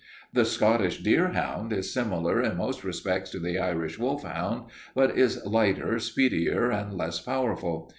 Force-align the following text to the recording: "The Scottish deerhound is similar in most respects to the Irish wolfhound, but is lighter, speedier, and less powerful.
"The 0.33 0.45
Scottish 0.45 1.03
deerhound 1.03 1.71
is 1.71 1.93
similar 1.93 2.41
in 2.41 2.57
most 2.57 2.83
respects 2.83 3.29
to 3.29 3.39
the 3.39 3.59
Irish 3.59 3.99
wolfhound, 3.99 4.63
but 4.95 5.15
is 5.15 5.45
lighter, 5.45 5.99
speedier, 5.99 6.71
and 6.71 6.97
less 6.97 7.19
powerful. 7.21 7.87